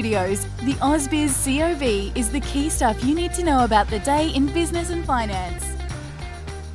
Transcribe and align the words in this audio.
Studios, 0.00 0.46
the 0.64 0.72
AusBiz 0.80 1.44
COB 1.44 2.16
is 2.16 2.30
the 2.30 2.40
key 2.40 2.70
stuff 2.70 3.04
you 3.04 3.14
need 3.14 3.34
to 3.34 3.44
know 3.44 3.64
about 3.64 3.86
the 3.88 3.98
day 3.98 4.30
in 4.30 4.46
business 4.46 4.88
and 4.88 5.04
finance. 5.04 5.76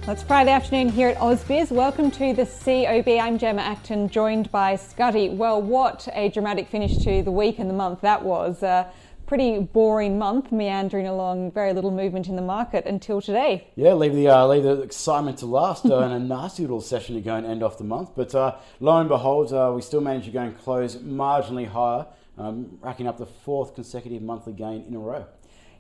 Well, 0.01 0.11
it's 0.11 0.21
Friday 0.21 0.51
afternoon 0.51 0.89
here 0.89 1.07
at 1.07 1.17
AusBiz. 1.17 1.71
Welcome 1.71 2.11
to 2.11 2.35
the 2.35 2.45
COB. 2.45 3.19
I'm 3.19 3.39
Gemma 3.39 3.63
Acton, 3.63 4.09
joined 4.09 4.51
by 4.51 4.75
Scotty. 4.75 5.29
Well, 5.29 5.59
what 5.59 6.07
a 6.13 6.29
dramatic 6.29 6.67
finish 6.67 6.99
to 6.99 7.23
the 7.23 7.31
week 7.31 7.57
and 7.57 7.67
the 7.67 7.73
month 7.73 8.01
that 8.01 8.21
was. 8.21 8.61
Uh, 8.61 8.87
pretty 9.25 9.59
boring 9.59 10.17
month, 10.17 10.51
meandering 10.51 11.07
along, 11.07 11.51
very 11.51 11.73
little 11.73 11.91
movement 11.91 12.27
in 12.27 12.35
the 12.35 12.41
market 12.41 12.85
until 12.85 13.21
today. 13.21 13.67
Yeah, 13.75 13.93
leave 13.93 14.13
the 14.13 14.27
uh, 14.29 14.47
leave 14.47 14.63
the 14.63 14.81
excitement 14.81 15.39
to 15.39 15.45
last 15.45 15.85
uh, 15.85 15.99
and 15.99 16.13
a 16.13 16.19
nasty 16.19 16.63
little 16.63 16.81
session 16.81 17.15
to 17.15 17.21
go 17.21 17.35
and 17.35 17.45
end 17.45 17.63
off 17.63 17.77
the 17.77 17.83
month. 17.83 18.11
But 18.15 18.33
uh, 18.35 18.55
lo 18.79 18.97
and 18.97 19.09
behold, 19.09 19.51
uh, 19.51 19.71
we 19.75 19.81
still 19.81 20.01
managed 20.01 20.25
to 20.25 20.31
go 20.31 20.41
and 20.41 20.57
close 20.57 20.95
marginally 20.97 21.67
higher, 21.67 22.05
um, 22.37 22.77
racking 22.81 23.07
up 23.07 23.17
the 23.17 23.25
fourth 23.25 23.75
consecutive 23.75 24.21
monthly 24.21 24.53
gain 24.53 24.83
in 24.87 24.95
a 24.95 24.99
row. 24.99 25.25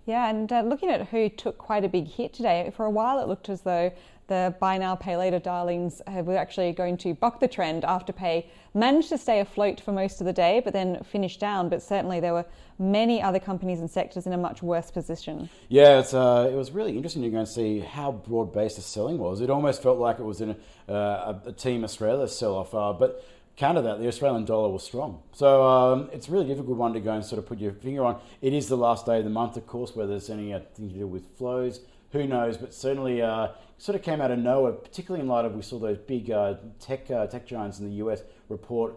Yeah, 0.05 0.29
and 0.29 0.51
uh, 0.51 0.61
looking 0.61 0.89
at 0.89 1.07
who 1.07 1.29
took 1.29 1.57
quite 1.57 1.83
a 1.83 1.89
big 1.89 2.07
hit 2.07 2.33
today, 2.33 2.71
for 2.75 2.85
a 2.85 2.91
while 2.91 3.19
it 3.19 3.27
looked 3.27 3.49
as 3.49 3.61
though 3.61 3.91
the 4.27 4.55
buy 4.59 4.77
now, 4.77 4.95
pay 4.95 5.17
later 5.17 5.39
darlings 5.39 6.01
were 6.07 6.37
actually 6.37 6.71
going 6.71 6.97
to 6.97 7.13
buck 7.13 7.39
the 7.39 7.47
trend. 7.47 7.83
Afterpay 7.83 8.45
managed 8.73 9.09
to 9.09 9.17
stay 9.17 9.39
afloat 9.39 9.79
for 9.79 9.91
most 9.91 10.19
of 10.19 10.25
the 10.25 10.33
day, 10.33 10.61
but 10.63 10.73
then 10.73 11.03
finished 11.03 11.39
down. 11.39 11.69
But 11.69 11.81
certainly 11.81 12.19
there 12.19 12.33
were 12.33 12.45
many 12.79 13.21
other 13.21 13.39
companies 13.39 13.79
and 13.79 13.89
sectors 13.89 14.27
in 14.27 14.33
a 14.33 14.37
much 14.37 14.61
worse 14.61 14.91
position. 14.91 15.49
Yeah, 15.69 16.03
uh, 16.11 16.49
it 16.51 16.55
was 16.55 16.71
really 16.71 16.95
interesting 16.95 17.21
to 17.23 17.29
go 17.29 17.37
and 17.39 17.47
see 17.47 17.79
how 17.79 18.11
broad 18.11 18.53
based 18.53 18.75
the 18.77 18.81
selling 18.81 19.17
was. 19.17 19.41
It 19.41 19.49
almost 19.49 19.81
felt 19.81 19.97
like 19.99 20.19
it 20.19 20.25
was 20.25 20.41
in 20.41 20.55
a, 20.87 20.91
uh, 20.91 21.39
a 21.45 21.51
Team 21.51 21.83
Australia 21.83 22.27
sell 22.27 22.55
off, 22.55 22.73
uh, 22.73 22.93
but 22.93 23.23
counter 23.55 23.81
that, 23.81 23.99
the 23.99 24.07
Australian 24.07 24.43
dollar 24.45 24.69
was 24.69 24.83
strong. 24.83 25.21
So 25.31 25.65
um, 25.65 26.09
it's 26.11 26.27
really 26.27 26.45
difficult 26.45 26.77
one 26.77 26.93
to 26.93 26.99
go 26.99 27.13
and 27.13 27.23
sort 27.23 27.39
of 27.39 27.45
put 27.45 27.59
your 27.59 27.71
finger 27.71 28.03
on. 28.03 28.19
It 28.41 28.53
is 28.53 28.67
the 28.67 28.77
last 28.77 29.05
day 29.05 29.19
of 29.19 29.23
the 29.23 29.29
month, 29.29 29.55
of 29.55 29.65
course, 29.65 29.95
whether 29.95 30.09
there's 30.09 30.29
anything 30.29 30.61
to 30.75 30.81
do 30.81 31.07
with 31.07 31.23
flows, 31.37 31.79
who 32.15 32.27
knows, 32.27 32.57
but 32.57 32.73
certainly 32.73 33.21
uh, 33.21 33.49
sort 33.77 33.95
of 33.95 34.01
came 34.01 34.21
out 34.21 34.31
of 34.31 34.39
nowhere, 34.39 34.71
particularly 34.71 35.21
in 35.21 35.27
light 35.27 35.45
of 35.45 35.53
we 35.53 35.61
saw 35.61 35.77
those 35.77 35.97
big 35.97 36.31
uh, 36.31 36.55
tech 36.79 37.09
uh, 37.11 37.27
tech 37.27 37.45
giants 37.45 37.79
in 37.79 37.85
the 37.89 37.95
US 38.05 38.23
report 38.49 38.95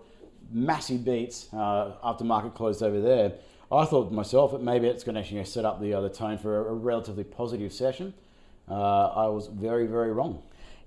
massive 0.50 1.04
beats 1.04 1.52
uh, 1.52 1.92
after 2.02 2.24
market 2.24 2.54
closed 2.54 2.82
over 2.82 3.00
there. 3.00 3.32
I 3.70 3.84
thought 3.84 4.10
myself 4.10 4.52
that 4.52 4.62
maybe 4.62 4.86
it's 4.86 5.04
going 5.04 5.14
to 5.14 5.20
actually 5.20 5.44
set 5.44 5.64
up 5.64 5.80
the 5.80 5.92
other 5.92 6.08
tone 6.08 6.38
for 6.38 6.68
a, 6.68 6.70
a 6.70 6.74
relatively 6.74 7.24
positive 7.24 7.72
session. 7.72 8.14
Uh, 8.70 9.08
I 9.08 9.26
was 9.28 9.46
very, 9.48 9.86
very 9.86 10.12
wrong. 10.12 10.42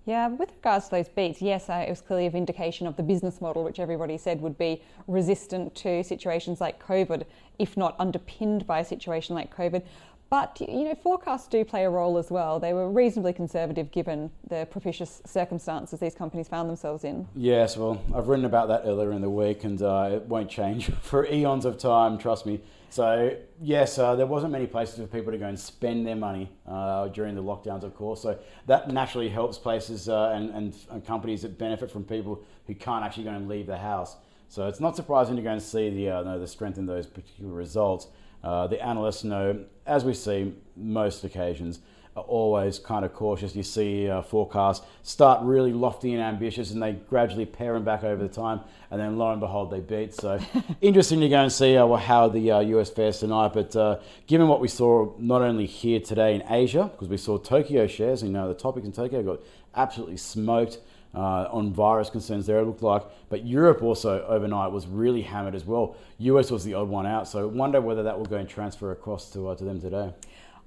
Yeah, 0.05 0.29
with 0.29 0.49
regards 0.49 0.85
to 0.85 0.91
those 0.91 1.09
beats, 1.09 1.43
yes, 1.43 1.69
uh, 1.69 1.85
it 1.85 1.89
was 1.89 2.02
clearly 2.02 2.25
a 2.25 2.31
vindication 2.31 2.87
of 2.87 2.95
the 2.95 3.03
business 3.03 3.39
model, 3.39 3.63
which 3.63 3.79
everybody 3.79 4.17
said 4.17 4.41
would 4.41 4.57
be 4.57 4.81
resistant 5.07 5.75
to 5.75 6.03
situations 6.03 6.59
like 6.59 6.83
COVID, 6.83 7.23
if 7.59 7.77
not 7.77 7.95
underpinned 7.99 8.65
by 8.65 8.80
a 8.80 8.86
situation 8.86 9.36
like 9.36 9.55
COVID. 9.55 9.83
But 10.31 10.61
you 10.61 10.86
know, 10.86 10.95
forecasts 10.95 11.49
do 11.49 11.65
play 11.65 11.83
a 11.83 11.89
role 11.89 12.17
as 12.17 12.31
well. 12.31 12.58
They 12.58 12.71
were 12.71 12.89
reasonably 12.89 13.33
conservative 13.33 13.92
given 13.92 14.31
the 14.47 14.65
propitious 14.71 15.21
circumstances 15.25 15.99
these 15.99 16.15
companies 16.15 16.47
found 16.47 16.69
themselves 16.69 17.03
in. 17.03 17.27
Yes, 17.36 17.75
well, 17.75 18.02
I've 18.15 18.30
written 18.30 18.45
about 18.45 18.70
that 18.70 18.83
earlier 18.86 19.11
in 19.11 19.21
the 19.21 19.30
week, 19.30 19.65
and 19.65 19.81
uh, 19.81 20.09
it 20.14 20.21
won't 20.23 20.49
change 20.49 20.89
for 21.02 21.27
eons 21.27 21.65
of 21.65 21.77
time. 21.77 22.17
Trust 22.17 22.45
me. 22.45 22.61
So 22.89 23.36
yes, 23.61 23.97
uh, 23.97 24.15
there 24.15 24.25
wasn't 24.25 24.53
many 24.53 24.67
places 24.67 24.95
for 24.95 25.08
people 25.08 25.33
to 25.33 25.37
go 25.37 25.47
and 25.47 25.59
spend 25.59 26.08
their 26.08 26.15
money 26.15 26.49
uh, 26.65 27.09
during 27.09 27.36
the 27.36 27.43
lockdowns, 27.43 27.83
of 27.83 27.93
course. 27.93 28.21
So 28.21 28.39
that 28.67 28.89
naturally 28.89 29.27
helps 29.27 29.58
places 29.58 30.08
uh, 30.08 30.31
and, 30.33 30.49
and, 30.52 30.77
and 30.91 31.05
companies 31.05 31.41
that 31.41 31.58
benefit 31.58 31.91
from 31.91 32.05
people 32.05 32.41
who 32.67 32.75
can't 32.75 33.03
actually 33.03 33.25
go 33.25 33.31
and 33.31 33.49
leave 33.49 33.67
the 33.67 33.77
house. 33.77 34.15
So 34.47 34.70
it's 34.70 34.80
not 34.80 34.95
surprising 34.95 35.36
to 35.36 35.41
go 35.41 35.52
and 35.52 35.61
see 35.61 35.89
the 35.89 36.09
uh, 36.09 36.37
the 36.37 36.47
strength 36.47 36.77
in 36.77 36.86
those 36.86 37.05
particular 37.05 37.52
results. 37.52 38.08
Uh, 38.43 38.67
the 38.67 38.83
analysts 38.83 39.23
know, 39.23 39.63
as 39.85 40.03
we 40.03 40.13
see 40.13 40.53
most 40.75 41.23
occasions, 41.23 41.79
are 42.15 42.23
always 42.23 42.77
kind 42.77 43.05
of 43.05 43.13
cautious. 43.13 43.55
You 43.55 43.63
see 43.63 44.09
uh, 44.09 44.21
forecasts 44.21 44.85
start 45.03 45.43
really 45.43 45.71
lofty 45.71 46.13
and 46.13 46.21
ambitious, 46.21 46.71
and 46.71 46.81
they 46.81 46.93
gradually 46.93 47.45
pare 47.45 47.73
them 47.73 47.85
back 47.85 48.03
over 48.03 48.21
the 48.21 48.33
time, 48.33 48.61
and 48.89 48.99
then 48.99 49.17
lo 49.17 49.31
and 49.31 49.39
behold, 49.39 49.71
they 49.71 49.79
beat. 49.79 50.13
So 50.13 50.39
interesting 50.81 51.21
to 51.21 51.29
go 51.29 51.41
and 51.41 51.52
see 51.52 51.77
uh, 51.77 51.87
how 51.95 52.27
the 52.27 52.39
US 52.39 52.89
uh, 52.89 52.93
fares 52.93 53.19
tonight. 53.19 53.53
But 53.53 53.75
uh, 53.75 53.99
given 54.27 54.47
what 54.47 54.59
we 54.59 54.67
saw 54.67 55.13
not 55.17 55.41
only 55.41 55.65
here 55.65 55.99
today 55.99 56.35
in 56.35 56.43
Asia, 56.49 56.89
because 56.91 57.08
we 57.08 57.17
saw 57.17 57.37
Tokyo 57.37 57.87
shares, 57.87 58.23
you 58.23 58.29
know 58.29 58.47
the 58.52 58.55
Topix 58.55 58.83
in 58.83 58.91
Tokyo 58.91 59.23
got 59.23 59.39
absolutely 59.75 60.17
smoked 60.17 60.79
uh, 61.14 61.48
on 61.52 61.73
virus 61.73 62.10
concerns 62.10 62.45
there, 62.45 62.60
it 62.60 62.66
looked 62.66 62.83
like. 62.83 63.04
But 63.30 63.45
Europe 63.45 63.82
also 63.83 64.26
overnight 64.26 64.72
was 64.72 64.88
really 64.88 65.22
hammered 65.22 65.55
as 65.55 65.66
well. 65.66 65.95
US 66.20 66.52
was 66.52 66.64
the 66.64 66.73
odd 66.73 66.89
one 66.89 67.05
out, 67.05 67.27
so 67.27 67.48
wonder 67.48 67.82
whether 67.82 68.04
that 68.04 68.17
will 68.17 68.26
go 68.26 68.38
and 68.38 68.48
transfer 68.48 68.92
across 68.92 69.32
to, 69.32 69.50
uh, 69.50 69.55
to 69.55 69.64
them 69.64 69.82
today. 69.82 70.14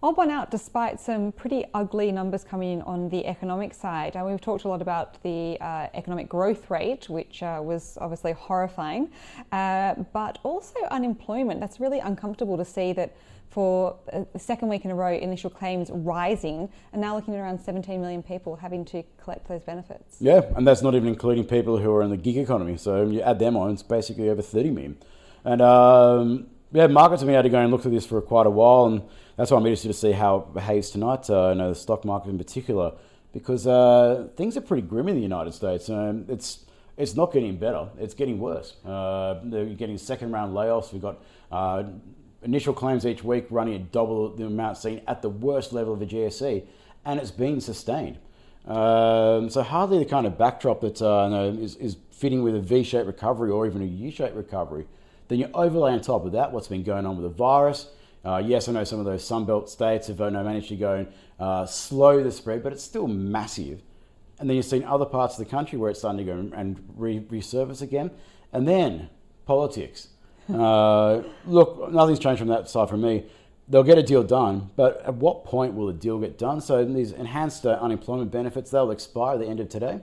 One 0.01 0.31
out 0.31 0.51
despite 0.51 1.01
some 1.01 1.33
pretty 1.33 1.65
ugly 1.73 2.13
numbers 2.13 2.45
coming 2.45 2.75
in 2.75 2.83
on 2.83 3.09
the 3.09 3.27
economic 3.27 3.73
side. 3.73 4.17
And 4.17 4.27
we've 4.27 4.41
talked 4.41 4.65
a 4.65 4.69
lot 4.69 4.83
about 4.83 5.23
the 5.23 5.57
uh, 5.61 5.89
economic 5.95 6.29
growth 6.29 6.71
rate, 6.71 7.09
which 7.09 7.43
uh, 7.43 7.61
was 7.65 7.97
obviously 8.01 8.33
horrifying, 8.33 9.11
uh, 9.51 9.95
but 10.13 10.39
also 10.43 10.79
unemployment. 10.91 11.59
That's 11.59 11.81
really 11.81 12.01
uncomfortable 12.01 12.59
to 12.59 12.67
see 12.67 12.93
that 12.93 13.17
for 13.55 13.97
the 14.33 14.39
second 14.39 14.69
week 14.69 14.85
in 14.85 14.91
a 14.91 14.95
row, 14.95 15.15
initial 15.15 15.49
claims 15.49 15.89
rising, 15.91 16.69
and 16.93 17.01
now 17.01 17.15
looking 17.15 17.35
at 17.35 17.41
around 17.41 17.61
17 17.61 18.01
million 18.01 18.21
people 18.21 18.57
having 18.57 18.85
to 18.87 19.05
collect 19.23 19.47
those 19.47 19.63
benefits. 19.63 20.17
Yeah, 20.19 20.43
and 20.57 20.67
that's 20.67 20.83
not 20.83 20.97
even 20.97 21.09
including 21.09 21.45
people 21.45 21.79
who 21.79 21.95
are 21.95 22.03
in 22.03 22.11
the 22.11 22.17
gig 22.17 22.37
economy. 22.37 22.77
So 22.77 23.07
you 23.07 23.21
add 23.21 23.39
them 23.39 23.57
on, 23.57 23.71
it's 23.71 23.83
basically 23.83 24.29
over 24.29 24.43
30 24.43 24.71
million. 24.71 24.97
And 25.45 25.63
um, 25.63 26.49
yeah, 26.75 26.89
markets 26.89 27.23
have 27.23 27.29
been 27.29 27.37
able 27.37 27.45
to 27.45 27.49
go 27.51 27.61
and 27.61 27.71
look 27.71 27.83
through 27.83 27.93
this 27.93 28.05
for 28.05 28.21
quite 28.21 28.47
a 28.47 28.51
while, 28.51 28.87
and 28.87 29.03
that's 29.37 29.53
why 29.53 29.59
I'm 29.59 29.65
interested 29.65 29.89
to 29.89 29.95
see 29.95 30.11
how 30.11 30.39
it 30.39 30.55
behaves 30.55 30.91
tonight. 30.91 31.31
Uh, 31.31 31.55
know 31.55 31.69
the 31.69 31.75
stock 31.75 32.05
market 32.05 32.31
in 32.31 32.37
particular, 32.37 32.93
because 33.33 33.67
uh, 33.67 34.27
things 34.37 34.57
are 34.57 34.61
pretty 34.61 34.83
grim 34.83 35.09
in 35.09 35.15
the 35.15 35.23
United 35.23 35.53
States. 35.55 35.89
Um, 35.89 36.27
it's 36.29 36.65
it's 36.97 37.15
not 37.15 37.33
getting 37.33 37.57
better; 37.57 37.89
it's 37.99 38.15
getting 38.15 38.41
worse. 38.41 38.75
Uh, 38.85 39.41
they're 39.45 39.67
getting 39.67 39.97
second 39.99 40.33
round 40.33 40.53
layoffs. 40.53 40.93
We've 40.93 41.01
got 41.01 41.23
uh, 41.53 41.85
initial 42.43 42.75
claims 42.75 43.07
each 43.07 43.23
week 43.23 43.47
running 43.51 43.75
at 43.75 43.93
double 43.93 44.35
the 44.35 44.47
amount 44.47 44.77
seen 44.77 45.01
at 45.07 45.23
the 45.23 45.31
worst 45.31 45.73
level 45.73 45.93
of 45.93 46.01
the 46.01 46.07
GFC, 46.07 46.65
and 47.05 47.21
it's 47.21 47.31
been 47.31 47.61
sustained. 47.61 48.19
Um, 48.67 49.49
so 49.49 49.63
hardly 49.63 49.99
the 49.99 50.07
kind 50.07 50.27
of 50.27 50.37
backdrop 50.39 50.81
that 50.81 51.01
uh, 51.01 51.53
is, 51.57 51.77
is 51.77 51.99
fitting 52.11 52.43
with 52.43 52.57
a 52.57 52.61
V-shaped 52.61 53.07
recovery 53.07 53.51
or 53.51 53.67
even 53.67 53.83
a 53.83 53.85
U-shaped 53.85 54.35
recovery. 54.35 54.87
Then 55.29 55.39
you 55.39 55.49
overlay 55.55 55.93
on 55.93 56.01
top 56.01 56.25
of 56.25 56.33
that 56.33 56.53
what's 56.53 56.69
been 56.69 56.83
going 56.83 57.07
on 57.07 57.17
with 57.17 57.25
the 57.25 57.37
virus. 57.37 57.89
Uh, 58.25 58.43
yes, 58.45 58.69
I 58.69 58.73
know 58.73 58.85
some 58.85 58.99
of 58.99 59.05
those 59.05 59.23
Sunbelt 59.23 59.69
states 59.69 60.07
have 60.07 60.21
uh, 60.21 60.31
managed 60.31 60.69
to 60.69 60.77
go 60.77 60.95
and 60.95 61.09
uh, 61.39 61.67
slow 61.67 62.23
the 62.23 62.33
spread, 62.33 62.63
but 62.63 62.73
it's 62.73 62.83
still 62.83 63.07
massive. 63.07 63.83
And 64.39 64.49
then 64.49 64.57
you've 64.57 64.67
seen 64.67 64.83
other 64.85 65.05
parts 65.05 65.39
of 65.39 65.45
the 65.45 65.51
country 65.51 65.79
where 65.79 65.91
it's 65.91 65.99
starting 65.99 66.25
to 66.25 66.33
go 66.33 66.57
and 66.57 66.83
re- 66.97 67.21
resurface 67.21 67.83
again. 67.83 68.11
And 68.53 68.67
then 68.67 69.11
politics. 69.47 70.09
Uh, 70.53 71.23
look, 71.47 71.93
nothing's 71.93 72.19
changed 72.19 72.39
from 72.39 72.49
that 72.49 72.69
side 72.69 72.89
for 72.89 72.97
me. 72.97 73.25
They'll 73.69 73.83
get 73.83 73.97
a 73.97 74.03
deal 74.03 74.23
done, 74.23 74.71
but 74.77 75.03
at 75.07 75.15
what 75.15 75.45
point 75.45 75.75
will 75.75 75.87
the 75.87 75.95
deal 75.95 76.19
get 76.19 76.39
done? 76.39 76.61
So 76.61 76.85
these 76.85 77.13
enhanced 77.13 77.65
uh, 77.65 77.79
unemployment 77.81 78.31
benefits, 78.31 78.71
they'll 78.71 78.91
expire 78.91 79.35
at 79.35 79.41
the 79.41 79.47
end 79.47 79.61
of 79.61 79.69
today. 79.69 80.01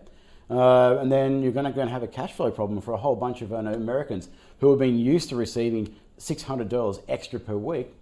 Uh, 0.49 0.97
and 0.97 1.11
then 1.11 1.41
you're 1.41 1.51
going 1.51 1.65
to 1.65 1.71
go 1.71 1.81
and 1.81 1.89
have 1.89 2.03
a 2.03 2.07
cash 2.07 2.33
flow 2.33 2.51
problem 2.51 2.81
for 2.81 2.93
a 2.93 2.97
whole 2.97 3.15
bunch 3.15 3.41
of 3.41 3.51
Americans 3.51 4.29
who 4.61 4.69
have 4.69 4.79
been 4.79 4.97
used 4.97 5.27
to 5.29 5.35
receiving 5.35 5.93
$600 6.19 7.01
extra 7.09 7.39
per 7.39 7.57
week. 7.57 7.93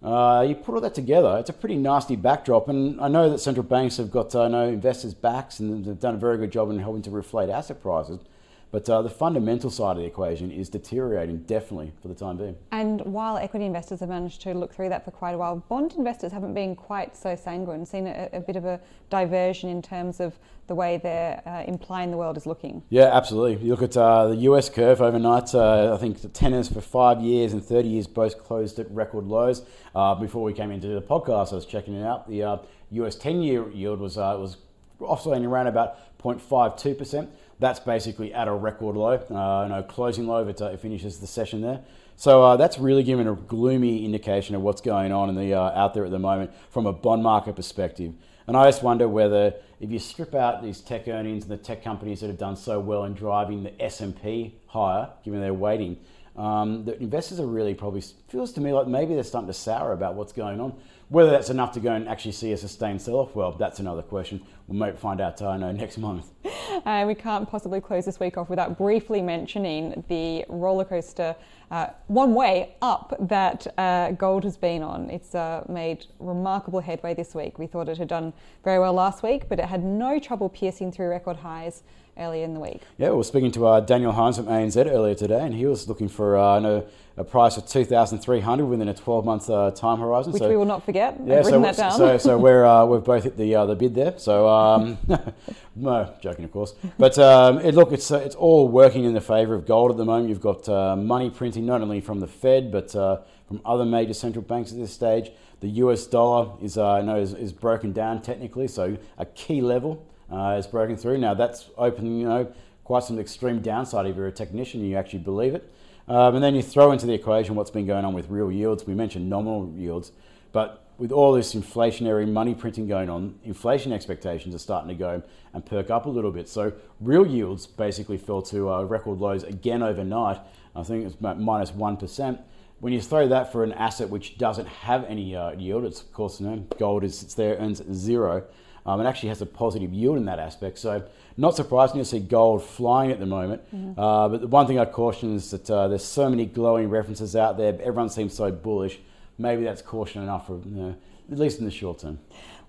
Uh, 0.00 0.46
you 0.48 0.54
put 0.54 0.76
all 0.76 0.80
that 0.80 0.94
together, 0.94 1.36
it's 1.38 1.50
a 1.50 1.52
pretty 1.52 1.76
nasty 1.76 2.14
backdrop. 2.14 2.68
And 2.68 3.00
I 3.00 3.08
know 3.08 3.28
that 3.28 3.38
central 3.38 3.64
banks 3.64 3.96
have 3.96 4.10
got 4.10 4.32
uh, 4.34 4.46
know 4.46 4.68
investors' 4.68 5.12
backs 5.12 5.58
and 5.58 5.84
they've 5.84 5.98
done 5.98 6.14
a 6.14 6.18
very 6.18 6.38
good 6.38 6.52
job 6.52 6.70
in 6.70 6.78
helping 6.78 7.02
to 7.02 7.10
reflate 7.10 7.52
asset 7.52 7.82
prices. 7.82 8.20
But 8.70 8.88
uh, 8.90 9.00
the 9.00 9.10
fundamental 9.10 9.70
side 9.70 9.92
of 9.92 9.98
the 9.98 10.04
equation 10.04 10.50
is 10.50 10.68
deteriorating 10.68 11.38
definitely 11.44 11.92
for 12.02 12.08
the 12.08 12.14
time 12.14 12.36
being. 12.36 12.56
And 12.70 13.00
while 13.02 13.38
equity 13.38 13.64
investors 13.64 14.00
have 14.00 14.10
managed 14.10 14.42
to 14.42 14.52
look 14.52 14.74
through 14.74 14.90
that 14.90 15.04
for 15.04 15.10
quite 15.10 15.32
a 15.32 15.38
while, 15.38 15.56
bond 15.68 15.94
investors 15.96 16.32
haven't 16.32 16.52
been 16.52 16.76
quite 16.76 17.16
so 17.16 17.34
sanguine, 17.34 17.86
seen 17.86 18.06
a, 18.06 18.28
a 18.32 18.40
bit 18.40 18.56
of 18.56 18.66
a 18.66 18.78
diversion 19.08 19.70
in 19.70 19.80
terms 19.80 20.20
of 20.20 20.38
the 20.66 20.74
way 20.74 20.98
they're 20.98 21.42
uh, 21.46 21.64
implying 21.66 22.10
the 22.10 22.16
world 22.18 22.36
is 22.36 22.44
looking. 22.44 22.82
Yeah, 22.90 23.04
absolutely. 23.16 23.64
You 23.64 23.72
look 23.72 23.82
at 23.82 23.96
uh, 23.96 24.28
the 24.28 24.36
US 24.36 24.68
curve 24.68 25.00
overnight, 25.00 25.54
uh, 25.54 25.94
I 25.94 25.96
think 25.96 26.20
the 26.20 26.28
tenors 26.28 26.68
for 26.68 26.82
five 26.82 27.22
years 27.22 27.54
and 27.54 27.64
30 27.64 27.88
years 27.88 28.06
both 28.06 28.38
closed 28.38 28.78
at 28.78 28.90
record 28.90 29.24
lows. 29.24 29.62
Uh, 29.94 30.14
before 30.14 30.42
we 30.42 30.52
came 30.52 30.70
into 30.70 30.88
the 30.88 31.00
podcast, 31.00 31.52
I 31.52 31.56
was 31.56 31.64
checking 31.64 31.94
it 31.94 32.04
out. 32.04 32.28
The 32.28 32.60
US 32.90 33.16
uh, 33.16 33.20
10 33.20 33.42
year 33.42 33.70
yield 33.70 33.98
was, 33.98 34.18
uh, 34.18 34.36
was 34.38 34.58
oscillating 35.00 35.46
around 35.46 35.68
about 35.68 36.18
0.52%. 36.18 37.28
That's 37.60 37.80
basically 37.80 38.32
at 38.32 38.46
a 38.46 38.52
record 38.52 38.96
low, 38.96 39.14
uh, 39.14 39.68
no 39.68 39.82
closing 39.82 40.26
low 40.26 40.46
if 40.46 40.60
uh, 40.60 40.66
it 40.66 40.80
finishes 40.80 41.18
the 41.18 41.26
session 41.26 41.60
there. 41.60 41.80
So 42.16 42.42
uh, 42.42 42.56
that's 42.56 42.78
really 42.78 43.02
giving 43.02 43.28
a 43.28 43.34
gloomy 43.34 44.04
indication 44.04 44.54
of 44.54 44.62
what's 44.62 44.80
going 44.80 45.12
on 45.12 45.28
in 45.28 45.34
the, 45.34 45.54
out 45.54 45.94
there 45.94 46.04
at 46.04 46.10
the 46.10 46.18
moment 46.18 46.52
from 46.70 46.86
a 46.86 46.92
bond 46.92 47.22
market 47.22 47.56
perspective. 47.56 48.12
And 48.46 48.56
I 48.56 48.64
just 48.64 48.82
wonder 48.82 49.06
whether 49.08 49.54
if 49.78 49.90
you 49.90 49.98
strip 49.98 50.34
out 50.34 50.62
these 50.62 50.80
tech 50.80 51.06
earnings 51.06 51.44
and 51.44 51.52
the 51.52 51.56
tech 51.56 51.84
companies 51.84 52.20
that 52.20 52.28
have 52.28 52.38
done 52.38 52.56
so 52.56 52.80
well 52.80 53.04
in 53.04 53.14
driving 53.14 53.62
the 53.62 53.80
S&P 53.80 54.54
higher, 54.66 55.10
given 55.24 55.40
their 55.40 55.54
weighting, 55.54 55.98
um, 56.34 56.84
the 56.84 57.00
investors 57.02 57.40
are 57.40 57.46
really 57.46 57.74
probably 57.74 58.02
feels 58.28 58.52
to 58.52 58.60
me 58.60 58.72
like 58.72 58.86
maybe 58.86 59.14
they're 59.14 59.24
starting 59.24 59.48
to 59.48 59.54
sour 59.54 59.92
about 59.92 60.14
what's 60.14 60.32
going 60.32 60.60
on. 60.60 60.72
Whether 61.10 61.30
that's 61.30 61.48
enough 61.48 61.72
to 61.72 61.80
go 61.80 61.92
and 61.92 62.06
actually 62.06 62.32
see 62.32 62.52
a 62.52 62.56
sustained 62.58 63.00
sell-off, 63.00 63.34
well, 63.34 63.52
that's 63.52 63.78
another 63.78 64.02
question. 64.02 64.42
We 64.66 64.76
might 64.76 64.98
find 64.98 65.22
out, 65.22 65.40
I 65.40 65.56
know, 65.56 65.72
next 65.72 65.98
month. 65.98 66.30
Uh, 66.84 67.04
we 67.06 67.14
can't 67.14 67.48
possibly 67.50 67.80
close 67.80 68.04
this 68.04 68.20
week 68.20 68.36
off 68.36 68.48
without 68.48 68.78
briefly 68.78 69.20
mentioning 69.20 70.04
the 70.08 70.44
roller 70.48 70.84
coaster, 70.84 71.34
uh, 71.70 71.88
one 72.06 72.34
way 72.34 72.76
up 72.82 73.16
that 73.18 73.66
uh, 73.78 74.12
gold 74.12 74.44
has 74.44 74.56
been 74.56 74.82
on. 74.82 75.10
It's 75.10 75.34
uh, 75.34 75.64
made 75.68 76.06
remarkable 76.20 76.80
headway 76.80 77.14
this 77.14 77.34
week. 77.34 77.58
We 77.58 77.66
thought 77.66 77.88
it 77.88 77.98
had 77.98 78.06
done 78.06 78.32
very 78.64 78.78
well 78.78 78.92
last 78.92 79.22
week, 79.22 79.48
but 79.48 79.58
it 79.58 79.64
had 79.64 79.82
no 79.82 80.20
trouble 80.20 80.48
piercing 80.48 80.92
through 80.92 81.08
record 81.08 81.38
highs 81.38 81.82
earlier 82.18 82.44
in 82.44 82.54
the 82.54 82.60
week. 82.60 82.82
Yeah, 82.98 83.10
we 83.10 83.16
were 83.16 83.24
speaking 83.24 83.50
to 83.52 83.66
uh, 83.66 83.80
Daniel 83.80 84.12
Hynes 84.12 84.36
from 84.36 84.46
ANZ 84.46 84.76
earlier 84.90 85.14
today, 85.14 85.40
and 85.40 85.54
he 85.54 85.66
was 85.66 85.88
looking 85.88 86.08
for 86.08 86.36
uh, 86.36 86.60
know, 86.60 86.86
a 87.18 87.24
price 87.24 87.56
of 87.56 87.66
2300 87.66 88.64
within 88.64 88.88
a 88.88 88.94
12 88.94 89.24
month 89.24 89.50
uh, 89.50 89.72
time 89.72 89.98
horizon. 89.98 90.32
Which 90.32 90.42
so, 90.42 90.48
we 90.48 90.56
will 90.56 90.64
not 90.64 90.84
forget. 90.84 91.16
Yeah, 91.24 91.42
so, 91.42 91.60
that 91.60 91.76
down. 91.76 91.92
so, 91.92 92.16
so 92.16 92.38
we're, 92.46 92.64
uh, 92.64 92.86
we've 92.86 93.02
both 93.02 93.24
hit 93.24 93.36
the, 93.36 93.54
uh, 93.56 93.66
the 93.66 93.74
bid 93.74 93.94
there. 93.94 94.14
So, 94.18 94.48
um, 94.48 94.98
no, 95.76 96.14
joking, 96.20 96.44
of 96.44 96.52
course. 96.52 96.74
But 96.96 97.18
um, 97.18 97.58
it, 97.58 97.74
look, 97.74 97.90
it's, 97.90 98.10
uh, 98.10 98.18
it's 98.18 98.36
all 98.36 98.68
working 98.68 99.04
in 99.04 99.14
the 99.14 99.20
favour 99.20 99.54
of 99.54 99.66
gold 99.66 99.90
at 99.90 99.96
the 99.96 100.04
moment. 100.04 100.28
You've 100.28 100.40
got 100.40 100.68
uh, 100.68 100.94
money 100.94 101.28
printing 101.28 101.66
not 101.66 101.82
only 101.82 102.00
from 102.00 102.20
the 102.20 102.28
Fed, 102.28 102.70
but 102.70 102.94
uh, 102.94 103.18
from 103.48 103.60
other 103.64 103.84
major 103.84 104.14
central 104.14 104.42
banks 104.42 104.70
at 104.70 104.78
this 104.78 104.92
stage. 104.92 105.32
The 105.60 105.68
US 105.68 106.06
dollar 106.06 106.52
is, 106.62 106.78
uh, 106.78 107.02
no, 107.02 107.16
is, 107.16 107.34
is 107.34 107.52
broken 107.52 107.92
down 107.92 108.22
technically, 108.22 108.68
so 108.68 108.96
a 109.18 109.26
key 109.26 109.60
level 109.60 110.06
uh, 110.30 110.56
is 110.58 110.68
broken 110.68 110.96
through. 110.96 111.18
Now 111.18 111.34
that's 111.34 111.68
open, 111.76 112.20
you 112.20 112.28
know, 112.28 112.52
quite 112.88 113.04
some 113.04 113.18
extreme 113.18 113.60
downside 113.60 114.06
if 114.06 114.16
you're 114.16 114.28
a 114.28 114.32
technician 114.32 114.80
and 114.80 114.88
you 114.88 114.96
actually 114.96 115.18
believe 115.18 115.54
it. 115.54 115.70
Um, 116.08 116.36
and 116.36 116.42
then 116.42 116.54
you 116.54 116.62
throw 116.62 116.90
into 116.90 117.04
the 117.04 117.12
equation 117.12 117.54
what's 117.54 117.70
been 117.70 117.84
going 117.84 118.06
on 118.06 118.14
with 118.14 118.30
real 118.30 118.50
yields. 118.50 118.86
We 118.86 118.94
mentioned 118.94 119.28
nominal 119.28 119.70
yields, 119.76 120.10
but 120.52 120.86
with 120.96 121.12
all 121.12 121.34
this 121.34 121.54
inflationary 121.54 122.26
money 122.26 122.54
printing 122.54 122.88
going 122.88 123.10
on, 123.10 123.38
inflation 123.44 123.92
expectations 123.92 124.54
are 124.54 124.58
starting 124.58 124.88
to 124.88 124.94
go 124.94 125.22
and 125.52 125.66
perk 125.66 125.90
up 125.90 126.06
a 126.06 126.08
little 126.08 126.30
bit. 126.30 126.48
So 126.48 126.72
real 126.98 127.26
yields 127.26 127.66
basically 127.66 128.16
fell 128.16 128.40
to 128.40 128.70
uh, 128.70 128.84
record 128.84 129.18
lows 129.18 129.42
again 129.42 129.82
overnight. 129.82 130.38
I 130.74 130.82
think 130.82 131.04
it's 131.04 131.14
about 131.14 131.38
minus 131.38 131.72
one 131.72 131.98
percent. 131.98 132.40
When 132.80 132.94
you 132.94 133.02
throw 133.02 133.28
that 133.28 133.52
for 133.52 133.64
an 133.64 133.74
asset 133.74 134.08
which 134.08 134.38
doesn't 134.38 134.66
have 134.66 135.04
any 135.04 135.36
uh, 135.36 135.50
yield, 135.50 135.84
it's 135.84 136.00
of 136.00 136.10
course 136.14 136.40
you 136.40 136.46
know 136.46 136.56
gold 136.78 137.04
is 137.04 137.22
it's 137.22 137.34
there 137.34 137.58
earns 137.58 137.82
zero. 137.92 138.44
Um, 138.88 139.02
it 139.02 139.04
actually 139.04 139.28
has 139.28 139.42
a 139.42 139.46
positive 139.46 139.92
yield 139.92 140.16
in 140.16 140.24
that 140.24 140.38
aspect. 140.38 140.78
So, 140.78 141.04
not 141.36 141.54
surprising 141.54 141.98
to 141.98 142.06
see 142.06 142.20
gold 142.20 142.64
flying 142.64 143.12
at 143.12 143.20
the 143.20 143.26
moment. 143.26 143.62
Mm-hmm. 143.66 144.00
Uh, 144.00 144.28
but 144.30 144.40
the 144.40 144.46
one 144.46 144.66
thing 144.66 144.78
I'd 144.78 144.92
caution 144.92 145.36
is 145.36 145.50
that 145.50 145.70
uh, 145.70 145.88
there's 145.88 146.04
so 146.04 146.30
many 146.30 146.46
glowing 146.46 146.88
references 146.88 147.36
out 147.36 147.58
there. 147.58 147.74
Everyone 147.82 148.08
seems 148.08 148.34
so 148.34 148.50
bullish. 148.50 148.98
Maybe 149.36 149.62
that's 149.62 149.82
caution 149.82 150.22
enough, 150.22 150.46
for, 150.46 150.58
you 150.64 150.74
know, 150.74 150.96
at 151.30 151.38
least 151.38 151.58
in 151.58 151.66
the 151.66 151.70
short 151.70 151.98
term. 151.98 152.18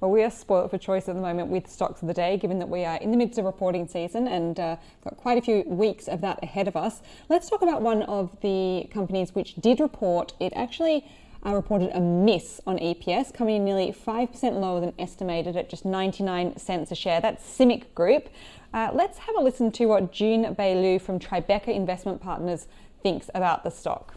Well, 0.01 0.11
we 0.11 0.21
are 0.23 0.29
spoiled 0.29 0.71
for 0.71 0.77
choice 0.77 1.07
at 1.07 1.15
the 1.15 1.21
moment 1.21 1.47
with 1.47 1.69
stocks 1.69 2.01
of 2.01 2.09
the 2.09 2.13
day, 2.13 2.35
given 2.35 2.59
that 2.59 2.67
we 2.67 2.83
are 2.83 2.97
in 2.97 3.11
the 3.11 3.17
midst 3.17 3.39
of 3.39 3.45
reporting 3.45 3.87
season 3.87 4.27
and 4.27 4.59
uh, 4.59 4.75
got 5.05 5.15
quite 5.15 5.37
a 5.37 5.41
few 5.41 5.63
weeks 5.67 6.09
of 6.09 6.19
that 6.19 6.43
ahead 6.43 6.67
of 6.67 6.75
us. 6.75 7.01
Let's 7.29 7.49
talk 7.49 7.61
about 7.61 7.81
one 7.81 8.03
of 8.03 8.35
the 8.41 8.89
companies 8.91 9.33
which 9.33 9.55
did 9.55 9.79
report. 9.79 10.33
It 10.41 10.51
actually 10.53 11.05
uh, 11.45 11.53
reported 11.53 11.89
a 11.95 11.99
miss 11.99 12.61
on 12.67 12.77
EPS, 12.77 13.33
coming 13.33 13.57
in 13.57 13.65
nearly 13.65 13.91
5% 13.91 14.59
lower 14.59 14.79
than 14.79 14.93
estimated 14.99 15.55
at 15.55 15.69
just 15.69 15.85
99 15.85 16.57
cents 16.57 16.91
a 16.91 16.95
share. 16.95 17.21
That's 17.21 17.43
CIMIC 17.43 17.93
Group. 17.95 18.29
Uh, 18.73 18.89
let's 18.93 19.17
have 19.19 19.35
a 19.37 19.41
listen 19.41 19.71
to 19.73 19.85
what 19.85 20.11
June 20.11 20.43
Bailu 20.55 21.01
from 21.01 21.19
Tribeca 21.19 21.69
Investment 21.69 22.21
Partners 22.21 22.67
thinks 23.01 23.29
about 23.33 23.63
the 23.63 23.71
stock 23.71 24.15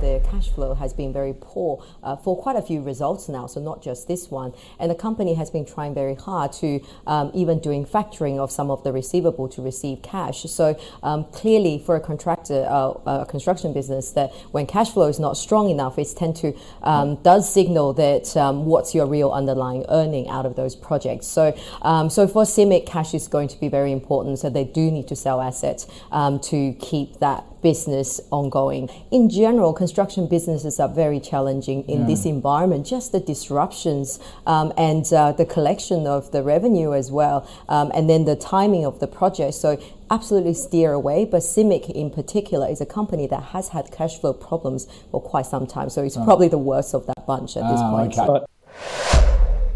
the 0.00 0.22
cash 0.30 0.48
flow 0.50 0.74
has 0.74 0.92
been 0.92 1.12
very 1.12 1.34
poor 1.38 1.84
uh, 2.02 2.16
for 2.16 2.40
quite 2.40 2.56
a 2.56 2.62
few 2.62 2.82
results 2.82 3.28
now, 3.28 3.46
so 3.46 3.60
not 3.60 3.82
just 3.82 4.08
this 4.08 4.30
one. 4.30 4.52
And 4.78 4.90
the 4.90 4.94
company 4.94 5.34
has 5.34 5.50
been 5.50 5.64
trying 5.64 5.94
very 5.94 6.14
hard 6.14 6.52
to 6.54 6.80
um, 7.06 7.30
even 7.34 7.58
doing 7.58 7.84
factoring 7.84 8.38
of 8.38 8.50
some 8.50 8.70
of 8.70 8.84
the 8.84 8.92
receivable 8.92 9.48
to 9.48 9.62
receive 9.62 10.02
cash. 10.02 10.42
So 10.42 10.78
um, 11.02 11.24
clearly, 11.24 11.78
for 11.78 11.96
a 11.96 12.00
contractor, 12.00 12.66
uh, 12.68 13.22
a 13.22 13.26
construction 13.26 13.72
business, 13.72 14.10
that 14.12 14.32
when 14.52 14.66
cash 14.66 14.90
flow 14.90 15.08
is 15.08 15.18
not 15.18 15.36
strong 15.36 15.70
enough, 15.70 15.98
it 15.98 16.06
tend 16.16 16.36
to 16.36 16.52
um, 16.82 17.16
does 17.22 17.52
signal 17.52 17.92
that 17.94 18.36
um, 18.36 18.64
what's 18.64 18.94
your 18.94 19.06
real 19.06 19.30
underlying 19.30 19.84
earning 19.88 20.28
out 20.28 20.46
of 20.46 20.56
those 20.56 20.76
projects. 20.76 21.26
So, 21.26 21.56
um, 21.82 22.10
so 22.10 22.28
for 22.28 22.44
CIMIC, 22.44 22.86
cash 22.86 23.14
is 23.14 23.28
going 23.28 23.48
to 23.48 23.58
be 23.58 23.68
very 23.68 23.92
important. 23.92 24.38
So 24.38 24.50
they 24.50 24.64
do 24.64 24.90
need 24.90 25.08
to 25.08 25.16
sell 25.16 25.40
assets 25.40 25.86
um, 26.12 26.38
to 26.40 26.72
keep 26.74 27.18
that 27.20 27.44
business 27.70 28.20
ongoing. 28.30 28.88
In 29.10 29.28
general, 29.28 29.72
construction 29.72 30.28
businesses 30.28 30.78
are 30.78 30.92
very 31.04 31.18
challenging 31.18 31.82
in 31.88 31.98
yeah. 32.02 32.06
this 32.06 32.24
environment. 32.24 32.86
Just 32.86 33.10
the 33.10 33.18
disruptions 33.18 34.20
um, 34.46 34.72
and 34.76 35.04
uh, 35.12 35.32
the 35.32 35.46
collection 35.54 36.06
of 36.06 36.30
the 36.30 36.42
revenue 36.54 36.90
as 36.94 37.10
well, 37.10 37.38
um, 37.68 37.90
and 37.96 38.08
then 38.08 38.24
the 38.24 38.36
timing 38.36 38.84
of 38.86 39.00
the 39.00 39.08
project. 39.08 39.54
So 39.54 39.68
absolutely 40.16 40.54
steer 40.54 40.92
away. 40.92 41.24
But 41.24 41.42
CIMIC 41.42 41.90
in 41.90 42.08
particular 42.10 42.68
is 42.74 42.80
a 42.80 42.86
company 42.98 43.26
that 43.34 43.42
has 43.54 43.66
had 43.70 43.90
cash 43.90 44.14
flow 44.20 44.32
problems 44.32 44.86
for 45.10 45.20
quite 45.20 45.46
some 45.46 45.66
time. 45.66 45.90
So 45.90 46.04
it's 46.04 46.16
oh. 46.16 46.24
probably 46.24 46.50
the 46.58 46.64
worst 46.72 46.94
of 46.94 47.02
that 47.06 47.26
bunch 47.26 47.56
at 47.56 47.64
this 47.72 47.82
ah, 47.82 47.90
point. 47.90 48.12
Okay. 48.16 48.26
But 48.32 48.42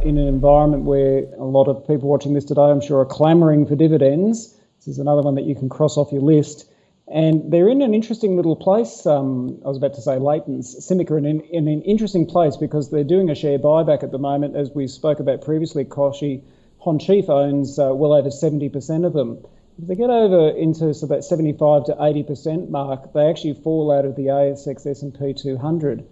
in 0.09 0.17
an 0.17 0.29
environment 0.29 0.85
where 0.85 1.25
a 1.39 1.51
lot 1.59 1.67
of 1.67 1.85
people 1.89 2.09
watching 2.09 2.35
this 2.35 2.45
today, 2.45 2.69
I'm 2.73 2.81
sure, 2.81 3.01
are 3.01 3.11
clamouring 3.19 3.67
for 3.67 3.75
dividends. 3.75 4.57
This 4.79 4.87
is 4.95 4.99
another 5.01 5.23
one 5.23 5.35
that 5.35 5.47
you 5.51 5.57
can 5.57 5.69
cross 5.69 5.97
off 5.97 6.13
your 6.13 6.23
list. 6.23 6.71
And 7.13 7.51
they're 7.51 7.69
in 7.69 7.83
an 7.83 7.93
interesting 7.93 8.37
little 8.37 8.55
place. 8.55 9.05
Um, 9.05 9.61
I 9.65 9.69
was 9.69 9.79
about 9.79 9.95
to 9.95 10.01
say 10.01 10.19
Leighton's. 10.19 10.77
CIMIC 10.87 11.11
are 11.11 11.19
in, 11.19 11.27
in, 11.27 11.67
an 11.67 11.83
interesting 11.83 12.25
place 12.25 12.57
because 12.57 12.91
they're 12.91 13.03
doing 13.03 13.29
a 13.31 13.35
share 13.35 13.59
buyback 13.59 14.05
at 14.05 14.13
the 14.13 14.19
moment. 14.19 14.55
As 14.55 14.71
we 14.71 14.87
spoke 14.87 15.19
about 15.19 15.43
previously, 15.43 15.85
Koshi 15.85 16.43
Hongqiu 16.85 17.29
owns 17.29 17.81
uh, 17.81 17.93
well 17.95 18.13
over 18.13 18.29
70% 18.29 19.05
of 19.05 19.13
them. 19.13 19.45
If 19.81 19.89
they 19.89 19.97
get 19.97 20.11
over 20.11 20.51
into 20.51 20.95
so 20.95 21.07
that 21.07 21.25
75 21.25 21.87
to 21.87 21.95
80% 21.95 22.69
mark, 22.69 23.13
they 23.13 23.29
actually 23.29 23.55
fall 23.55 23.91
out 23.91 24.05
of 24.05 24.15
the 24.15 24.27
ASX 24.27 24.87
S&P 24.87 25.35
200. 25.35 26.07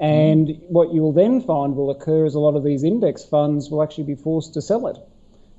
And 0.00 0.48
mm. 0.48 0.60
what 0.68 0.92
you 0.92 1.02
will 1.02 1.12
then 1.12 1.40
find 1.40 1.74
will 1.74 1.90
occur 1.90 2.26
is 2.26 2.34
a 2.34 2.40
lot 2.40 2.54
of 2.54 2.62
these 2.62 2.84
index 2.84 3.24
funds 3.24 3.70
will 3.70 3.82
actually 3.82 4.04
be 4.04 4.14
forced 4.14 4.54
to 4.54 4.62
sell 4.62 4.86
it. 4.86 4.98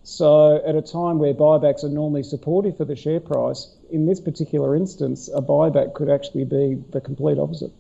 So, 0.07 0.63
at 0.63 0.75
a 0.75 0.83
time 0.83 1.17
where 1.17 1.33
buybacks 1.33 1.83
are 1.83 1.89
normally 1.89 2.21
supportive 2.21 2.77
for 2.77 2.85
the 2.85 2.95
share 2.95 3.19
price, 3.19 3.75
in 3.89 4.05
this 4.05 4.21
particular 4.21 4.75
instance, 4.75 5.31
a 5.33 5.41
buyback 5.41 5.95
could 5.95 6.12
actually 6.12 6.45
be 6.45 6.77
the 6.91 7.01
complete 7.01 7.39
opposite. 7.39 7.71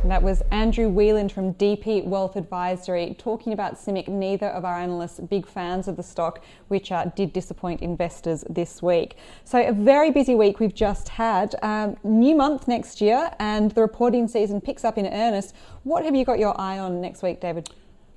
And 0.00 0.10
that 0.10 0.22
was 0.22 0.42
Andrew 0.50 0.90
Wielandt 0.90 1.30
from 1.30 1.52
DP 1.52 2.06
Wealth 2.06 2.34
Advisory 2.34 3.14
talking 3.18 3.52
about 3.52 3.74
CIMIC. 3.74 4.08
Neither 4.08 4.46
of 4.46 4.64
our 4.64 4.78
analysts 4.78 5.20
big 5.20 5.46
fans 5.46 5.86
of 5.86 5.98
the 5.98 6.02
stock, 6.02 6.42
which 6.68 6.90
uh, 6.90 7.04
did 7.14 7.34
disappoint 7.34 7.82
investors 7.82 8.42
this 8.48 8.82
week. 8.82 9.16
So 9.44 9.62
a 9.62 9.72
very 9.72 10.10
busy 10.10 10.34
week 10.34 10.60
we've 10.60 10.74
just 10.74 11.10
had. 11.10 11.54
Um, 11.60 11.98
new 12.02 12.34
month 12.34 12.66
next 12.66 13.02
year, 13.02 13.30
and 13.38 13.70
the 13.72 13.82
reporting 13.82 14.28
season 14.28 14.62
picks 14.62 14.82
up 14.82 14.96
in 14.96 15.06
earnest. 15.06 15.54
What 15.82 16.06
have 16.06 16.14
you 16.14 16.24
got 16.24 16.38
your 16.38 16.58
eye 16.58 16.78
on 16.78 17.02
next 17.02 17.22
week, 17.22 17.42
David? 17.42 17.68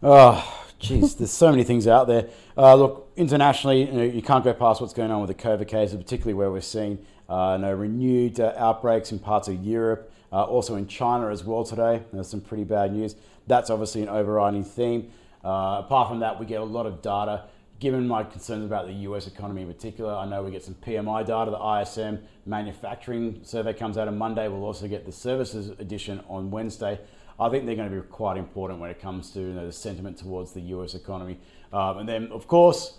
Oh, 0.08 0.68
Jeez, 0.80 1.18
there's 1.18 1.32
so 1.32 1.50
many 1.50 1.64
things 1.64 1.88
out 1.88 2.06
there. 2.06 2.30
Uh, 2.56 2.76
look, 2.76 3.12
internationally, 3.16 3.86
you, 3.86 3.92
know, 3.92 4.04
you, 4.04 4.22
can't 4.22 4.44
go 4.44 4.54
past 4.54 4.80
what's 4.80 4.94
going 4.94 5.10
on 5.10 5.20
with 5.20 5.36
the 5.36 5.44
COVID 5.44 5.68
cases, 5.68 5.98
particularly 5.98 6.36
where 6.36 6.52
we're 6.52 6.62
seeing 6.62 7.04
uh, 7.28 7.56
you 7.58 7.66
know, 7.66 7.74
renewed 7.74 8.40
uh, 8.40 8.54
outbreaks 8.56 9.12
in 9.12 9.18
parts 9.18 9.48
of 9.48 9.56
Europe, 9.64 10.14
uh, 10.32 10.44
also 10.44 10.76
in 10.76 10.86
China 10.86 11.32
as 11.32 11.44
well 11.44 11.64
today. 11.64 12.04
There's 12.14 12.28
some 12.28 12.40
pretty 12.40 12.66
bad 12.66 12.94
news. 12.94 13.16
That's 13.48 13.72
obviously 13.72 14.04
an 14.04 14.10
overriding 14.10 14.64
theme. 14.64 15.10
Uh, 15.44 15.82
apart 15.84 16.10
from 16.10 16.20
that, 16.20 16.40
we 16.40 16.46
get 16.46 16.62
a 16.62 16.66
lot 16.66 16.86
of 16.86 17.02
data. 17.02 17.46
Given 17.80 18.08
my 18.08 18.24
concerns 18.24 18.66
about 18.66 18.88
the 18.88 18.94
US 18.94 19.28
economy 19.28 19.62
in 19.62 19.68
particular, 19.68 20.14
I 20.14 20.26
know 20.26 20.44
we 20.44 20.52
get 20.52 20.64
some 20.64 20.76
PMI 20.76 21.26
data. 21.26 21.52
The 21.52 21.82
ISM 21.82 22.24
manufacturing 22.46 23.40
survey 23.44 23.74
comes 23.74 23.98
out 23.98 24.08
on 24.08 24.18
Monday. 24.18 24.48
We'll 24.48 24.64
also 24.64 24.88
get 24.88 25.06
the 25.06 25.12
services 25.12 25.70
edition 25.80 26.22
on 26.30 26.52
Wednesday. 26.52 27.00
I 27.40 27.50
think 27.50 27.66
they're 27.66 27.76
going 27.76 27.90
to 27.90 27.96
be 27.96 28.02
quite 28.08 28.38
important 28.38 28.80
when 28.80 28.90
it 28.90 29.02
comes 29.02 29.32
to 29.32 29.42
you 29.42 29.54
know, 29.54 29.66
the 29.66 29.74
sentiment 29.74 30.18
towards 30.18 30.54
the 30.54 30.62
US 30.62 30.96
economy. 30.96 31.38
Um, 31.74 32.00
and 32.00 32.10
then, 32.10 32.32
of 32.32 32.48
course, 32.48 32.98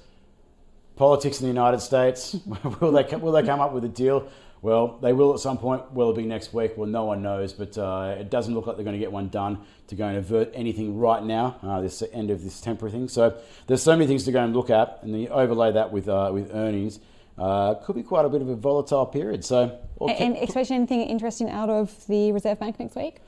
politics 0.97 1.41
in 1.41 1.45
the 1.45 1.53
United 1.53 1.81
States. 1.81 2.37
will 2.81 2.93
they 2.93 3.17
will 3.17 3.33
they 3.33 3.43
come 3.43 3.61
up 3.61 3.73
with 3.73 3.85
a 3.85 3.89
deal? 3.89 4.29
Well, 4.63 4.99
they 5.01 5.13
will 5.13 5.33
at 5.35 5.41
some 5.41 5.59
point. 5.59 5.93
Will 5.93 6.11
it 6.11 6.17
be 6.17 6.25
next 6.25 6.53
week? 6.53 6.73
Well, 6.77 6.89
no 6.89 7.05
one 7.05 7.23
knows, 7.23 7.53
but 7.53 7.77
uh, 7.79 8.17
it 8.19 8.31
doesn't 8.31 8.55
look 8.55 8.67
like 8.67 8.77
they're 8.77 8.85
going 8.85 8.95
to 8.95 9.01
get 9.01 9.13
one 9.13 9.29
done 9.29 9.61
to 9.89 9.95
go 9.95 10.07
and 10.07 10.17
avert 10.17 10.51
anything 10.55 10.99
right 10.99 11.23
now. 11.23 11.57
Uh, 11.63 11.81
this 11.81 12.03
end 12.13 12.31
of 12.31 12.43
this 12.43 12.61
temporary 12.61 12.93
thing. 12.93 13.09
So 13.09 13.39
there's 13.67 13.83
so 13.83 13.93
many 13.93 14.07
things 14.07 14.25
to 14.25 14.33
go 14.33 14.43
and 14.43 14.55
look 14.55 14.71
at, 14.71 14.99
and 15.03 15.13
then 15.13 15.21
you 15.21 15.29
overlay 15.29 15.73
that 15.73 15.93
with 15.93 16.09
uh, 16.09 16.31
with 16.33 16.55
earnings. 16.55 17.01
Uh, 17.39 17.75
could 17.75 17.95
be 17.95 18.03
quite 18.03 18.25
a 18.25 18.29
bit 18.31 18.41
of 18.41 18.49
a 18.49 18.57
volatile 18.57 19.05
period. 19.05 19.45
So, 19.45 19.79
okay. 20.01 20.17
and, 20.25 20.37
and 20.37 20.57
anything 20.57 21.03
interesting 21.03 21.51
out 21.51 21.69
of 21.69 22.07
the 22.07 22.33
Reserve 22.33 22.59
Bank 22.59 22.81
next 22.81 22.97
week? 22.97 23.19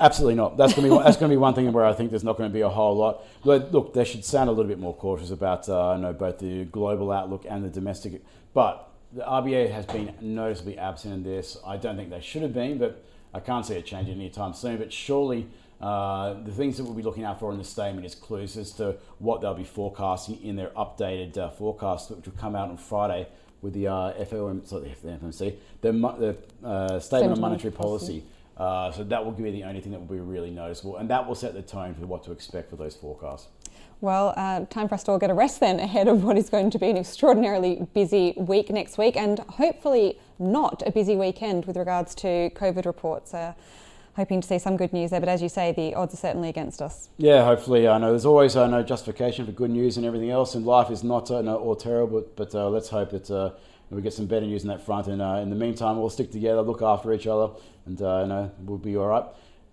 Absolutely 0.00 0.34
not. 0.34 0.56
That's 0.56 0.74
going 0.74 0.88
to 0.88 0.96
be 0.96 1.02
that's 1.04 1.16
going 1.16 1.30
to 1.30 1.32
be 1.32 1.38
one 1.38 1.54
thing 1.54 1.72
where 1.72 1.84
I 1.84 1.92
think 1.92 2.10
there's 2.10 2.24
not 2.24 2.36
going 2.36 2.50
to 2.50 2.54
be 2.54 2.60
a 2.60 2.68
whole 2.68 2.96
lot. 2.96 3.24
But 3.44 3.72
look, 3.72 3.94
they 3.94 4.04
should 4.04 4.24
sound 4.24 4.48
a 4.48 4.52
little 4.52 4.68
bit 4.68 4.78
more 4.78 4.94
cautious 4.94 5.30
about 5.30 5.68
uh, 5.68 5.94
you 5.96 6.02
know 6.02 6.12
both 6.12 6.38
the 6.38 6.64
global 6.66 7.10
outlook 7.10 7.46
and 7.48 7.64
the 7.64 7.68
domestic. 7.68 8.22
But 8.54 8.88
the 9.12 9.22
RBA 9.22 9.70
has 9.70 9.86
been 9.86 10.14
noticeably 10.20 10.78
absent 10.78 11.14
in 11.14 11.22
this. 11.22 11.56
I 11.66 11.76
don't 11.76 11.96
think 11.96 12.10
they 12.10 12.20
should 12.20 12.42
have 12.42 12.54
been, 12.54 12.78
but 12.78 13.02
I 13.32 13.40
can't 13.40 13.64
see 13.64 13.74
it 13.74 13.86
changing 13.86 14.14
anytime 14.14 14.54
soon. 14.54 14.78
But 14.78 14.92
surely. 14.92 15.48
Uh, 15.80 16.34
the 16.42 16.50
things 16.50 16.76
that 16.76 16.82
we'll 16.82 16.92
be 16.92 17.04
looking 17.04 17.22
out 17.22 17.38
for 17.38 17.52
in 17.52 17.58
the 17.58 17.62
statement 17.62 18.04
is 18.04 18.12
clues 18.12 18.56
as 18.56 18.72
to 18.72 18.96
what 19.20 19.40
they'll 19.40 19.54
be 19.54 19.62
forecasting 19.62 20.36
in 20.42 20.56
their 20.56 20.70
updated 20.70 21.38
uh, 21.38 21.48
forecast, 21.50 22.10
which 22.10 22.26
will 22.26 22.32
come 22.32 22.56
out 22.56 22.68
on 22.68 22.76
Friday 22.76 23.28
with 23.62 23.74
the 23.74 23.86
uh, 23.86 24.12
FOM, 24.24 24.66
sorry, 24.66 24.92
the 25.00 25.08
FOMC, 25.08 25.54
the, 25.80 25.92
the 25.92 26.66
uh, 26.66 26.98
statement 26.98 27.34
on 27.34 27.40
monetary 27.40 27.70
policy. 27.70 28.22
policy 28.22 28.26
uh, 28.58 28.90
so 28.90 29.04
that 29.04 29.24
will 29.24 29.30
be 29.30 29.50
the 29.52 29.62
only 29.62 29.80
thing 29.80 29.92
that 29.92 30.00
will 30.00 30.16
be 30.16 30.20
really 30.20 30.50
noticeable, 30.50 30.96
and 30.96 31.08
that 31.08 31.26
will 31.26 31.36
set 31.36 31.54
the 31.54 31.62
tone 31.62 31.94
for 31.94 32.06
what 32.06 32.24
to 32.24 32.32
expect 32.32 32.68
for 32.68 32.76
those 32.76 32.96
forecasts. 32.96 33.46
Well, 34.00 34.32
uh, 34.36 34.64
time 34.66 34.86
for 34.86 34.94
us 34.94 35.02
to 35.04 35.12
all 35.12 35.18
get 35.18 35.30
a 35.30 35.34
rest 35.34 35.58
then 35.58 35.80
ahead 35.80 36.06
of 36.06 36.22
what 36.22 36.36
is 36.36 36.48
going 36.48 36.70
to 36.70 36.78
be 36.78 36.88
an 36.88 36.96
extraordinarily 36.96 37.84
busy 37.94 38.32
week 38.36 38.70
next 38.70 38.96
week, 38.96 39.16
and 39.16 39.40
hopefully 39.40 40.20
not 40.38 40.84
a 40.86 40.92
busy 40.92 41.16
weekend 41.16 41.64
with 41.64 41.76
regards 41.76 42.14
to 42.16 42.50
COVID 42.50 42.86
reports. 42.86 43.34
Uh, 43.34 43.54
hoping 44.14 44.40
to 44.40 44.46
see 44.46 44.58
some 44.58 44.76
good 44.76 44.92
news 44.92 45.10
there, 45.10 45.20
but 45.20 45.28
as 45.28 45.42
you 45.42 45.48
say, 45.48 45.72
the 45.72 45.94
odds 45.94 46.14
are 46.14 46.16
certainly 46.16 46.48
against 46.48 46.80
us. 46.80 47.08
Yeah, 47.18 47.44
hopefully. 47.44 47.88
I 47.88 47.98
know 47.98 48.10
there's 48.10 48.24
always 48.24 48.54
uh, 48.54 48.68
no 48.68 48.84
justification 48.84 49.46
for 49.46 49.52
good 49.52 49.70
news 49.70 49.96
and 49.96 50.06
everything 50.06 50.30
else, 50.30 50.54
and 50.54 50.64
life 50.64 50.90
is 50.90 51.02
not 51.02 51.30
uh, 51.30 51.42
no, 51.42 51.56
all 51.56 51.74
terrible, 51.74 52.24
but 52.36 52.54
uh, 52.54 52.68
let's 52.68 52.88
hope 52.88 53.10
that 53.10 53.28
uh, 53.30 53.50
we 53.90 54.02
get 54.02 54.12
some 54.12 54.26
better 54.26 54.46
news 54.46 54.62
in 54.62 54.68
that 54.68 54.84
front. 54.84 55.08
And 55.08 55.20
uh, 55.20 55.40
in 55.42 55.50
the 55.50 55.56
meantime, 55.56 55.98
we'll 55.98 56.10
stick 56.10 56.30
together, 56.30 56.62
look 56.62 56.82
after 56.82 57.12
each 57.12 57.26
other, 57.26 57.52
and 57.86 58.00
uh, 58.00 58.20
you 58.22 58.28
know, 58.28 58.50
we'll 58.64 58.78
be 58.78 58.96
all 58.96 59.06
right. 59.06 59.24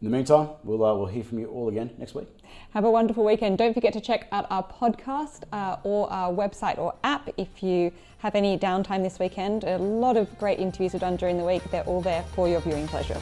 In 0.02 0.12
the 0.12 0.18
meantime, 0.18 0.50
we'll, 0.64 0.84
uh, 0.84 0.94
we'll 0.94 1.08
hear 1.08 1.24
from 1.24 1.40
you 1.40 1.48
all 1.48 1.70
again 1.70 1.90
next 1.98 2.16
week. 2.16 2.28
Have 2.72 2.84
a 2.84 2.92
wonderful 2.92 3.24
weekend. 3.24 3.58
Don't 3.58 3.74
forget 3.74 3.94
to 3.94 4.02
check 4.02 4.28
out 4.32 4.46
our 4.50 4.64
podcast 4.64 5.44
uh, 5.54 5.78
or 5.84 6.12
our 6.12 6.34
website 6.34 6.78
or 6.78 6.94
app 7.04 7.30
if 7.38 7.64
you 7.64 7.92
have 8.18 8.36
any 8.36 8.58
downtime 8.58 9.04
this 9.04 9.20
weekend. 9.20 9.64
A 9.64 9.78
lot 9.78 10.18
of 10.18 10.38
great 10.38 10.60
interviews 10.60 10.94
we've 10.94 11.00
done 11.00 11.16
during 11.16 11.38
the 11.38 11.46
week. 11.46 11.64
They're 11.72 11.84
all 11.84 12.02
there 12.02 12.24
for 12.34 12.48
your 12.50 12.60
viewing 12.60 12.88
pleasure. 12.88 13.20